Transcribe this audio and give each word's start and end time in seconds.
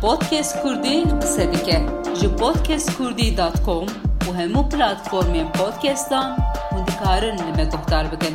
Podcast 0.00 0.62
Kurdî 0.62 1.04
qise 1.20 1.52
dike 1.52 1.82
ji 2.20 2.28
podcastkurdî.com 2.36 3.86
û 4.26 4.30
hemû 4.38 4.62
platformên 4.70 5.52
podcastan 5.52 6.28
hûn 6.70 6.86
dikarin 6.86 7.38
li 7.38 7.52
me 7.56 7.64
guhdar 7.64 8.12
bikin. 8.12 8.34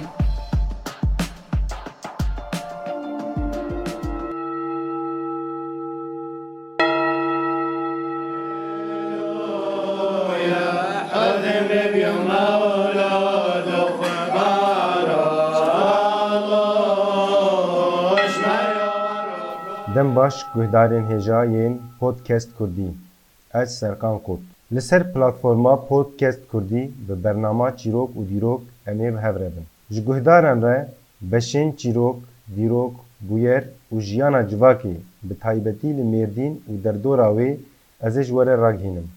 دم 19.96 20.14
باش 20.14 20.46
گهدارین 20.56 21.06
هجا 21.12 21.46
یین 21.46 21.80
پودکست 22.00 22.50
کردی 22.60 22.90
از 23.52 23.74
سرکان 23.74 24.20
کرد 24.28 24.44
لسر 24.72 25.04
پلاتفورما 25.04 25.76
پودکست 25.76 26.42
کردی 26.54 26.94
به 27.08 27.16
برنامه 27.16 27.72
چیروک 27.72 28.18
و 28.18 28.24
دیروک 28.32 28.62
امیب 28.88 29.16
هف 29.16 29.36
ربن 29.42 29.66
جو 29.92 30.02
گهدارن 30.02 30.62
را 30.62 30.76
بشین 31.32 31.68
چیروک 31.80 32.16
دیروک 32.56 32.94
بویر 33.28 33.64
و 33.92 34.00
جیانا 34.00 34.44
جواکی 34.44 34.96
به 35.28 35.34
تایبتی 35.44 35.94
لمردین 35.94 36.54
و 36.70 36.74
دردورا 36.84 37.34
وی 37.36 37.58
ازش 38.02 38.32
وره 38.32 38.56
راگهینم 38.56 39.08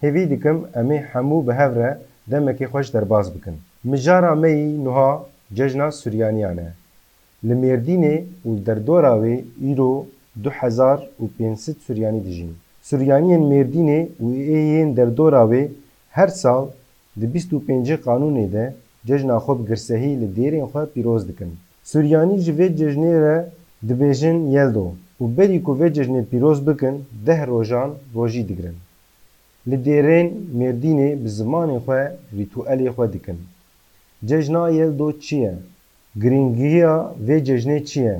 هیوی 0.00 0.26
دیکم 0.26 0.56
امی 0.74 0.96
همو 0.96 1.42
به 1.42 1.54
هف 1.54 1.96
دمکی 2.30 2.66
خوش 2.66 2.86
درباز 2.88 3.34
بکن 3.34 3.56
مجارا 3.84 4.34
مئی 4.34 4.76
نوها 4.84 5.26
ججنا 5.54 5.90
سوریانیانه 5.90 6.72
Li 7.44 7.54
Mêrdînê 7.54 8.24
û 8.46 8.50
derdora 8.66 9.14
wê 9.22 9.44
îro 9.70 10.06
du 10.42 10.50
hezar 10.50 10.98
û 11.22 11.24
pênc 11.38 11.56
sed 11.56 11.76
Suryanî 11.86 12.24
dijîn. 12.24 12.52
Suryaniyên 12.82 13.42
Mêrdînê 13.52 14.00
û 14.24 14.26
êyên 14.58 14.96
derdora 14.96 15.42
wê 15.52 15.62
her 16.10 16.28
sal 16.28 16.64
di 17.20 17.26
bîst 17.34 17.52
û 17.52 17.58
pêncî 17.66 17.96
qanûnê 18.06 18.46
de 18.52 18.64
cejna 19.06 19.36
xwe 19.44 19.54
bi 19.58 19.64
girsehî 19.68 20.12
li 20.20 20.28
dêrên 20.36 20.66
xwe 20.70 20.82
pîroz 20.94 21.22
dikin. 21.28 21.50
Suryanî 21.84 22.38
ji 22.44 22.52
vê 22.58 22.66
cejnê 22.78 23.14
re 23.24 23.36
dibêjin 23.88 24.38
Yeldo 24.56 24.86
û 25.22 25.24
berî 25.36 25.58
ku 25.66 25.72
vê 25.80 25.88
cejnê 25.96 26.22
pîroz 26.30 26.58
bikin 26.66 26.94
deh 27.26 27.40
rojan 27.50 27.90
rojî 28.16 28.48
digirin. 28.48 28.76
Li 29.68 29.76
dêrên 29.86 30.28
Mêrdînê 30.58 31.24
bi 31.24 31.28
zimanê 31.38 31.78
xwe 31.84 32.02
rîtûelê 32.38 32.88
xwe 32.94 33.12
dikin. 33.12 33.38
Cejna 34.28 34.70
Yeldo 34.78 35.08
çi 35.24 35.36
ye? 35.36 35.54
Girîngiya 36.22 37.14
vê 37.26 37.44
cejnê 37.44 37.84
çi 37.84 38.00
ye? 38.00 38.16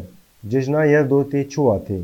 Cejna 0.51 0.85
Yeldo 0.85 1.21
tê 1.31 1.49
çûwa 1.53 1.79
tê? 1.87 2.01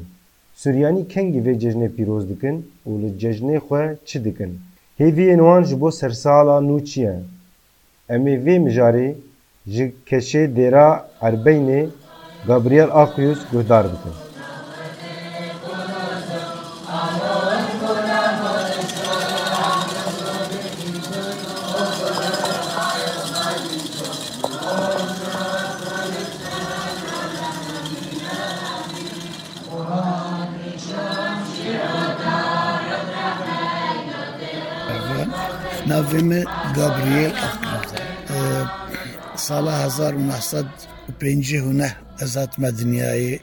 Suryanî 0.55 1.09
kengî 1.09 1.41
vê 1.47 1.55
cejnê 1.63 1.89
pîroz 1.97 2.25
dikin 2.31 2.57
û 2.89 2.91
li 3.03 3.11
cejnê 3.21 3.59
xwe 3.67 3.97
çi 4.09 4.25
dikin? 4.25 4.53
Hêviyên 5.01 5.41
wan 5.47 5.63
ji 5.69 5.81
bo 5.81 5.91
sersala 5.91 6.57
nû 6.69 6.85
çi 6.85 7.01
ye? 7.01 7.17
Em 8.09 8.25
ê 8.27 8.37
vê 8.45 8.57
mijarê 8.67 9.09
ji 9.67 9.93
keşê 10.09 10.43
dêra 10.57 10.89
Erbeynê 11.21 11.83
Gabriel 12.47 12.91
Aquyus 13.03 13.41
guhdar 13.53 13.85
bikin. 13.93 14.22
ناوێمە 35.91 36.41
گابریێل 36.77 37.35
ساڵە 39.47 39.73
1950 39.85 41.65
هوە 41.65 41.89
ئەزاتمە 42.21 42.71
دنیاە 42.81 43.39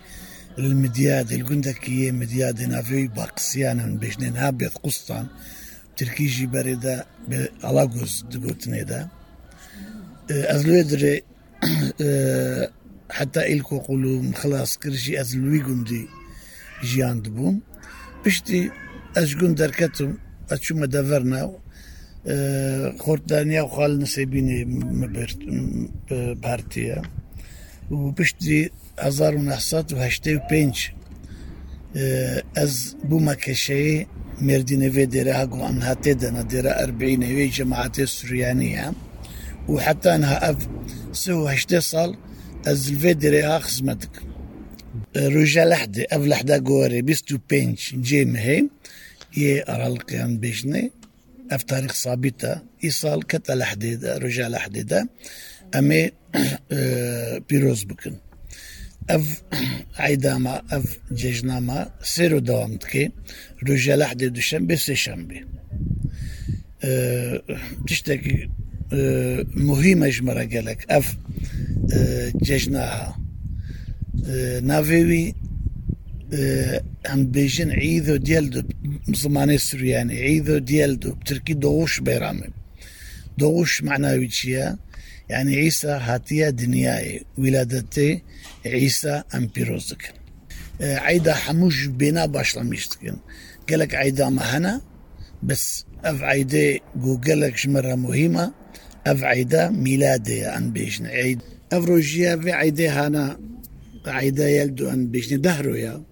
المدیا 0.58 1.18
دلگوندەکیە 1.32 2.10
مدیا 2.22 2.50
دناوی 2.60 3.08
باقسییانن 3.18 3.92
بێژنێن 4.02 4.36
ها 4.42 4.50
بێت 4.60 4.76
قوستان 4.84 5.26
ترکیژی 5.98 6.48
بەرێدا 6.54 6.98
ئەلاگۆز 7.66 8.14
دگوتنێدا 8.32 9.02
ئەز 10.50 10.62
لێ 10.70 10.82
درێ 10.92 11.16
حتا 13.18 13.42
ئیلکۆ 13.50 13.78
قوڵ 13.86 14.04
و 14.12 14.16
خلاص 14.42 14.72
کردژی 14.82 15.14
ئەز 15.20 15.30
لوی 15.42 15.62
گوندی 15.68 16.04
ژیان 16.90 17.18
دبووم 17.26 17.58
پشتی 18.24 18.62
ئەشگون 19.18 19.54
دەرکەتم 19.62 20.12
ئەچوومە 20.50 20.88
دەڤەرناو 20.94 20.96
خۆردانیا 20.96 20.98
خاڵ 20.98 20.98
نسێبینێ 20.98 20.98
پارتیە 20.98 20.98
و 20.98 20.98
پشتی 20.98 20.98
1995 20.98 20.98
ئەس 20.98 20.98
بوومە 20.98 20.98
کەشەیە 20.98 20.98
مردینەوێ 20.98 20.98
دێرە 20.98 20.98
هەگو 21.20 21.38
ئەم 21.40 21.66
هاتێ 21.66 21.68
دەنە 36.22 36.44
دێرە 36.52 36.74
ئەربینەوێ 36.80 37.46
جەماعاتێ 37.56 38.06
سوریانیە. 38.16 38.88
و 39.70 39.74
حتانها 39.86 40.38
ئەف 40.46 40.60
سهشتێ 41.22 41.80
ساڵ 41.92 42.12
ئەس 42.66 42.82
لێ 43.02 43.14
دێرەها 43.22 43.58
خزمەتک 43.66 44.14
ڕژە 45.34 45.66
لەحدێ 45.72 46.04
ئەف 46.12 46.24
لەحدا 46.32 46.58
گۆرێ 46.70 47.00
25 47.02 47.96
جێم 48.08 48.34
هەیە 48.46 48.64
یێ 49.42 49.56
ئەراڵقیان 49.70 50.32
بێژنێ. 50.42 50.84
اف 50.84 50.99
تاريخ 51.58 51.94
صابتة 51.94 52.62
إيصال 52.84 53.28
كتا 53.28 53.54
لحديدة 53.54 54.18
رجال 54.18 54.52
لحديدة. 54.52 55.10
أمي 55.76 56.12
بيروز 57.50 57.84
بكن. 57.84 58.16
أف 59.10 59.44
عيداما 59.98 60.62
أف 60.72 61.00
جيجناما 61.12 61.92
سيرو 62.04 62.40
دوامتكي 62.40 63.12
رجال 63.70 64.00
لحدي 64.00 64.30
دوشنبه 64.30 64.76
سيشنبه 64.76 65.42
تشتكي 67.88 68.50
مهمة 69.56 70.10
جمرة 70.10 70.44
قالك. 70.44 70.86
أف 70.92 71.18
جيجناها. 72.44 73.20
نافيوي 74.62 75.36
هم 77.08 77.26
بيجن 77.26 77.72
عيدو 77.72 78.16
ديالدو 78.16 78.64
زماني 79.10 79.58
سرياني 79.58 80.22
عيدو 80.22 80.58
ديالدو 80.58 81.14
بتركي 81.14 81.54
دوش 81.54 82.00
بيرامي. 82.00 82.48
دوش 83.38 83.84
معناوي 83.84 84.28
تشيا 84.28 84.78
يعني 85.30 85.56
عيسى 85.56 85.88
هاتيا 85.88 86.50
دنياي 86.50 87.26
ولادتي 87.38 88.22
عيسى 88.66 89.24
امبيروزك 89.36 90.14
عيدا 90.82 91.34
حموش 91.34 91.86
بينا 91.86 92.26
باشلميشتكن 92.26 93.16
قالك 93.70 93.96
عيدا 93.96 94.30
مهنا 94.30 94.82
بس 95.44 95.86
أف 96.04 96.22
عيدي 96.24 96.82
قالك 97.28 97.68
مرة 97.68 97.96
مهمة. 97.96 98.54
أف 99.08 99.24
عيدا 99.24 99.70
ميلادي 99.70 100.48
ان 100.48 100.72
بيجن. 100.72 101.06
عيد 101.06 101.40
أف 101.74 101.86
روجيا 101.86 102.36
في 102.36 102.52
عيدي 102.52 102.88
هانا 102.88 103.40
عيدا 104.06 104.50
يلدو 104.50 104.90
ان 104.90 105.08
بيجن. 105.08 105.42
دهرو 105.42 105.76
يا. 105.76 106.04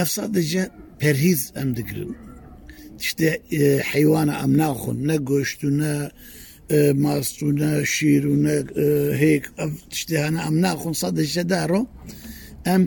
اف 0.00 0.08
صادجه 0.16 0.64
پرهیز 1.00 1.52
ام 1.60 1.70
دگرن. 1.78 2.10
تشته 2.98 3.28
حیوانە 3.92 4.34
ئەم 4.40 4.52
ناخۆن. 4.62 4.98
نە 5.08 5.16
گۆشت 5.28 5.60
و 5.66 5.70
نە 5.80 5.94
ماست 7.04 7.38
و 7.42 7.48
نە 7.60 7.70
شیر 7.94 8.24
و 8.32 8.34
هەیەک 9.20 9.44
تشتیانە 9.92 10.40
ئەم 10.46 10.56
ناخۆن. 10.64 10.94
سادەشە 11.02 11.44
داڕۆ 11.52 11.82
ئەم 12.66 12.82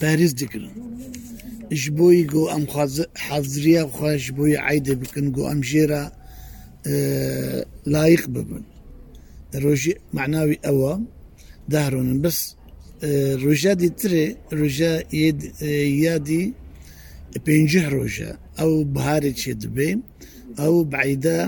پاریز 0.00 0.32
دکردن 0.40 0.74
ji 1.80 1.90
بۆی 1.98 2.22
گۆ 2.32 2.44
ئەم 2.52 2.64
حەزریە 3.26 3.82
خوۆش 3.94 4.24
بۆی 4.36 4.56
عیدە 4.66 4.94
بکن 5.00 5.26
گۆ 5.36 5.42
ئەم 5.50 5.60
ژێرە 5.70 6.02
لایق 7.94 8.24
ببن. 8.34 8.64
ڕۆژی 9.62 9.94
معناوی 10.16 10.58
ئەوە 10.66 10.92
داڕۆنن. 11.72 12.18
بەس 12.24 12.38
روژه 13.44 13.74
د 13.74 13.84
تر 14.00 14.12
روژه 14.60 14.92
یادی 16.04 16.44
پنځه 17.46 17.82
روژه 17.96 18.30
او 18.62 18.70
بهار 18.84 19.22
چې 19.40 19.50
دبه 19.62 19.90
او 20.64 20.72
بعیده 20.84 21.38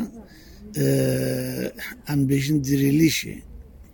ام 2.13 2.21
بجن 2.29 2.61
دريليشي 2.61 3.37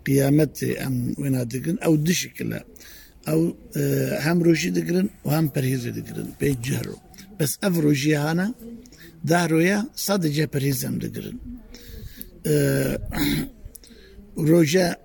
قيامت 0.06 0.56
ام 0.86 1.14
ونادقن 1.18 1.76
او 1.86 1.96
دشكلا 1.96 2.60
او 3.28 3.40
هم 4.26 4.38
روشي 4.42 4.70
دقرن 4.70 5.08
وهم 5.24 5.46
پرهيز 5.48 5.84
دقرن 5.98 6.28
بيجهرو 6.40 6.96
بس 7.40 7.58
اف 7.62 7.74
روشي 7.78 8.14
هانا 8.14 8.46
دارويا 9.24 9.78
صدجة 10.06 10.44
پرهيز 10.54 10.84
ام 10.84 10.98
دقرن 10.98 11.36
روجا 14.36 14.96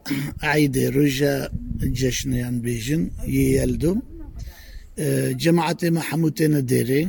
عيدة 0.44 0.90
روجا 0.90 1.52
ڕۆژە 1.81 1.89
جەشنیان 2.01 2.57
بێژن 2.65 3.03
یەلدوم 3.59 3.99
جماعتي 5.45 5.89
ما 5.95 6.01
حموتنا 6.09 6.61
ديري 6.73 7.03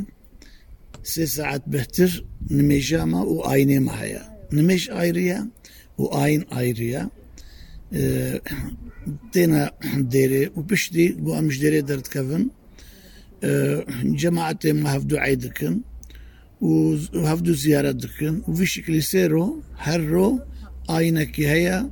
سي 1.11 1.25
ساعات 1.35 1.63
بهتر 1.73 2.11
نميجاما 2.57 3.21
وآيني 3.35 3.79
ما 3.85 3.93
هيا 4.01 4.23
نميج 4.57 4.83
آيريا 5.01 5.39
وآين 6.01 6.41
آيريا 6.59 7.01
تينا 9.33 9.61
ديري 10.13 10.43
وبشتي 10.55 11.07
بو 11.23 11.29
أمش 11.39 11.55
ديري 11.63 11.81
درت 11.89 12.07
كفن 12.13 12.43
جماعتي 14.21 14.71
ما 14.73 14.89
هفدو 14.97 15.17
عيدكن 15.17 15.75
وهفدو 16.61 17.53
زيارة 17.53 17.91
دكن 17.91 18.41
وفي 18.47 18.65
شكل 18.65 19.03
سيرو 19.03 19.61
هرو 19.77 20.39
آينك 20.89 21.39
هيا 21.39 21.91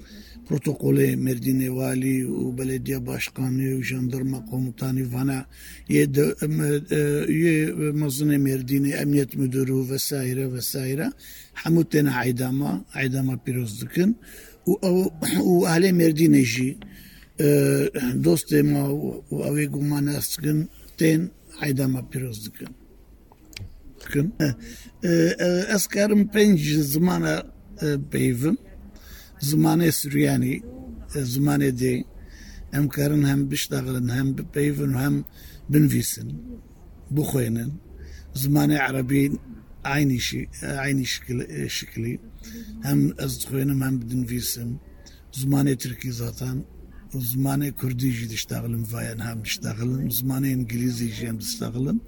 protokole 0.51 1.15
Merdine 1.15 1.75
Vali 1.75 2.27
belediye 2.57 3.07
başkanı 3.07 3.83
jandarma 3.83 4.45
komutanı 4.45 5.13
bana 5.13 5.45
e, 5.89 5.95
e, 5.95 6.05
üye 7.27 7.63
e, 7.63 7.91
mazını 7.91 8.39
Merdine 8.39 8.89
emniyet 8.89 9.35
müdürü 9.35 9.89
vesaire 9.89 10.53
vesaire. 10.53 11.11
Hamut 11.53 11.91
tane 11.91 12.11
aydama 12.11 12.85
aydama 12.93 13.43
pirozdukin 13.43 14.17
u, 14.65 15.11
u 15.43 15.65
ahle 15.65 15.91
Merdine 15.91 16.43
jî 16.43 16.77
dostema 18.23 18.91
u 18.91 19.23
avê 19.31 19.65
guman 19.65 20.05
as 20.05 20.37
dikin 20.37 20.69
tên 20.97 21.29
aydama 21.61 22.09
pîroz 22.11 22.45
dikin 22.45 22.67
dikin 24.01 24.33
ez 25.75 25.87
karim 25.87 26.23
pênc 26.27 26.81
zimana 26.81 27.43
peyvim 28.11 28.57
زمانه 29.40 29.90
سرياني 29.90 30.62
زمانه 31.16 31.68
دي 31.68 32.04
هم 32.74 32.88
كارن 32.88 33.24
هم 33.24 33.48
بيشتغلن 33.48 34.10
هم 34.10 34.32
بيفن 34.54 34.94
هم 34.94 35.24
بنفيسن 35.70 36.28
بخوينن 37.10 37.72
زمانه 38.34 38.78
عربي 38.78 39.38
عيني 39.84 40.18
شي 40.18 40.48
عيني 40.62 41.04
شكل 41.04 41.70
شكلي 41.70 42.18
هم 42.84 43.14
أزخوينم 43.18 43.82
هم 43.82 43.98
بنفيسن 43.98 44.76
زمانه 45.34 45.74
تركي 45.74 46.10
زاتان 46.10 46.64
وزمانه 47.14 47.68
كردي 47.68 48.10
جي 48.10 48.26
تشتغلن 48.26 48.84
فاين 48.84 49.20
هم 49.20 49.42
تشتغلن 49.42 50.10
زمانه 50.10 50.48
انجليزي 50.52 51.08
جي 51.08 51.30
هم 51.30 51.38
تشتغلن 51.38 51.98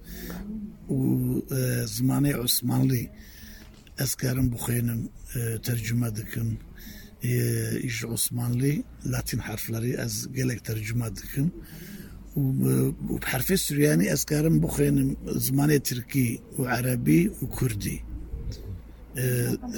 وزمانه 0.88 2.30
عثمانلي 2.42 3.10
أذكارم 4.00 4.48
بخينم 4.48 5.08
ترجمة 5.62 6.08
دكم 6.08 6.48
işte 7.83 8.07
Osmanlı 8.07 8.73
Latin 9.05 9.37
harfleri 9.37 10.01
az 10.05 10.15
gelek 10.37 10.59
ترجمه 10.67 11.09
دکن 11.17 11.47
و 12.37 13.15
حرف 13.31 13.49
سوریانی 13.65 14.07
از 14.15 14.21
کارم 14.25 14.55
بخوینم 14.65 15.09
زمان 15.45 15.71
ترکی 15.87 16.27
و 16.59 16.61
عربی 16.63 17.19
و 17.27 17.45
کردی 17.57 17.97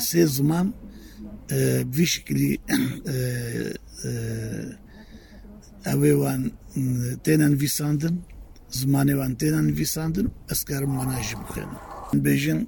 سه 0.07 0.25
زمان 0.37 0.67
به 1.93 2.05
شکلی 2.13 2.59
وان 6.21 6.41
تینن 7.25 7.53
ویساندن 7.63 8.15
زمان 8.79 9.09
وان 9.19 9.31
تینن 9.41 9.67
ویساندن 9.79 10.27
از 10.53 10.59
کارم 10.69 10.91
مناجی 10.99 11.35
بخوینم 11.41 11.79
بیجن 12.25 12.59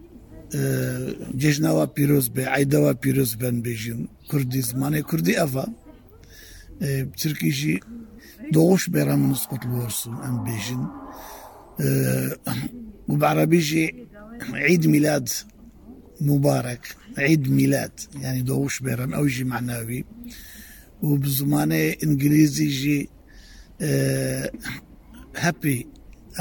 جژناوا 1.42 1.84
پیرۆز 1.96 2.26
بێ 2.34 2.44
عیدەوە 2.54 2.92
پیرۆز 3.02 3.32
بن 3.40 3.56
بێژین 3.64 4.00
کوردی 4.30 4.62
زمانی 4.70 5.02
کوردی 5.10 5.34
ئەڤ 5.40 5.54
ترکیژی 7.20 7.76
دۆش 8.54 8.82
بێرا 8.92 9.16
منسقط 9.24 9.62
بۆرسون 9.72 10.16
ئەم 10.24 10.36
بێژین 10.46 10.84
وبعربيجي 13.10 13.86
عيد 14.52 14.86
ميلاد 14.86 15.28
مبارك 16.20 16.96
عيد 17.18 17.50
ميلاد 17.50 18.00
يعني 18.22 18.42
دوش 18.42 18.80
بيرن 18.80 19.14
او 19.14 19.26
جي 19.26 19.44
معناوي 19.44 20.04
وبزمانه 21.02 21.94
انجليزي 22.04 22.68
جي 22.68 23.08
هابي 25.36 25.86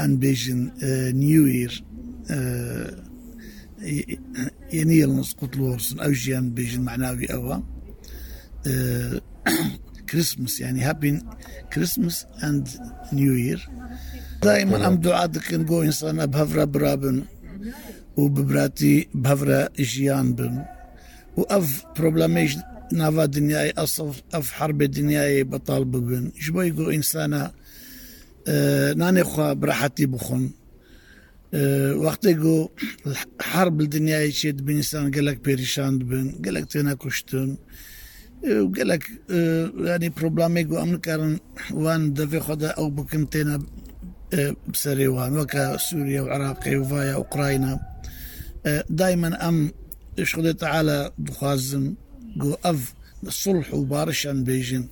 ان 0.00 0.16
بيجن 0.16 0.70
نيو 1.14 1.46
يير 1.46 1.84
ينيل 2.30 3.05
لورسن 5.55 5.99
أو 5.99 6.11
جيان 6.11 6.49
بيجن 6.49 6.81
معناوي 6.81 7.25
أوا. 7.25 7.55
كريسمس 10.09 10.59
يعني 10.59 10.81
هابي 10.81 11.21
كريسمس 11.73 12.25
اند 12.43 12.67
نيو 13.13 13.33
يير 13.33 13.69
دائما 14.43 14.87
أم 14.87 14.95
دعاء 14.95 15.27
دكن 15.27 15.65
جو 15.65 15.81
انسان 15.81 16.25
بهفرا 16.25 16.65
برابن 16.65 17.23
وببراتي 18.17 19.07
بهفرا 19.13 19.69
جيان 19.79 20.33
بن. 20.33 20.65
وأف 21.37 21.83
بروبلميش 21.99 22.57
نافا 22.93 23.25
دنياي 23.25 23.71
اصف 23.71 24.21
أف 24.33 24.51
حرب 24.51 24.83
دنياي 24.83 25.43
بطالب 25.43 25.91
بن 25.91 26.31
جبوي 26.41 26.69
جو 26.69 26.89
انسانا 26.89 27.51
ناني 28.95 29.23
خوا 29.23 29.53
براحتي 29.53 30.05
بخون. 30.05 30.51
وەختێ 32.03 32.33
گۆ 32.43 32.57
هەر 33.51 33.67
بدنیای 33.77 34.31
چێت 34.39 34.57
بینستان 34.67 35.05
گەلک 35.15 35.37
پێریشان 35.45 35.93
بن 36.09 36.27
گەلک 36.45 36.65
تێنە 36.71 36.93
کوشتن 37.01 37.49
گەلک 38.77 39.03
ینی 39.89 40.09
پرۆبلامێک 40.17 40.67
و 40.71 40.75
ئەمکارن 40.81 41.35
وان 41.83 42.01
دەبێ 42.17 42.39
خۆدا 42.45 42.69
ئەو 42.77 42.87
بکەم 42.97 43.23
تێنە 43.33 43.57
بسەرێوان 44.71 45.31
وەکە 45.39 45.63
سووریا 45.85 46.21
و 46.23 46.31
عراقی 46.35 46.75
و 46.79 46.83
وایە 46.91 47.15
ئوقرایە 47.19 47.73
دایمەن 48.99 49.35
ئەم 49.43 49.57
شخدێت 50.29 50.57
تعاە 50.63 50.99
بخوازم 51.25 51.85
گۆ 52.41 52.51
ئەف 52.65 52.81
سڵح 53.41 53.67
و 53.77 53.81
بارشان 53.91 54.37
بێژین. 54.47 54.85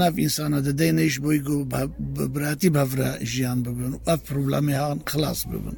نف 0.00 0.14
انسان 0.18 0.60
د 0.60 0.68
دینش 0.76 1.18
بوی 1.18 1.38
گو 1.38 1.64
براتی 2.34 2.70
بفر 2.70 3.18
جیان 3.24 3.62
ببن. 3.62 3.94
و 4.06 4.16
پروبلمی 4.16 4.72
ها 4.72 4.96
خلاص 5.06 5.46
ببن. 5.46 5.76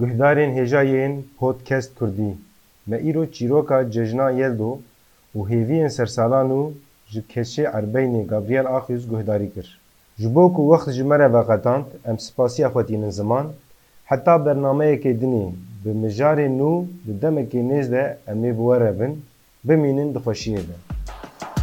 گهدارین 0.00 0.58
هجاین 0.58 1.24
پودکست 1.38 1.90
کردی. 2.00 2.32
ما 2.86 2.96
ایرو 2.96 3.26
چیروکا 3.26 3.82
ججنا 3.84 4.30
یلدو 4.30 4.78
و 5.36 5.44
هیوی 5.44 5.88
سرسالانو 5.88 6.72
جو 7.12 7.20
کشی 7.20 7.62
عربین 7.62 8.26
گابریل 8.26 8.66
آخیز 8.66 9.02
گهداری 9.10 9.48
کر 9.54 9.68
جبو 10.18 10.48
کو 10.54 10.62
وقت 10.72 10.88
جمره 10.90 11.28
و 11.28 11.42
قطانت 11.42 11.86
ام 12.04 12.16
سپاسی 12.16 12.64
اخواتین 12.64 13.10
زمان. 13.10 13.46
حتی 14.04 14.38
برنامه 14.38 14.96
که 14.96 15.12
دینی 15.12 15.54
به 15.84 15.92
مجار 15.92 16.48
نو 16.48 16.86
به 17.06 17.12
دمکی 17.12 17.62
نیزده 17.62 18.16
امی 18.28 18.52
بواره 18.52 18.92
بن. 18.92 19.12
بمینین 19.64 20.12
دخوشیه 20.12 20.60
بن 20.68 20.87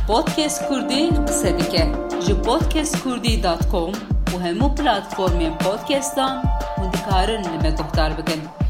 podcast 0.08 0.68
Kurdi 0.68 1.10
sedike 1.42 1.84
ji 2.26 2.34
podcastkurdî.com 2.46 3.92
û 4.34 4.36
hemû 4.46 4.68
platformên 4.78 5.54
podcastan 5.66 6.36
hûn 6.78 6.90
dikarin 6.94 7.44
li 7.44 7.58
me 7.64 7.70
guhdar 7.70 8.12
bikin. 8.18 8.65